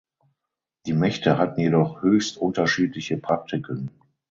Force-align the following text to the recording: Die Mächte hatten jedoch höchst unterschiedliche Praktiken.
Die 0.87 0.93
Mächte 0.93 1.37
hatten 1.37 1.61
jedoch 1.61 2.01
höchst 2.01 2.35
unterschiedliche 2.37 3.17
Praktiken. 3.17 3.91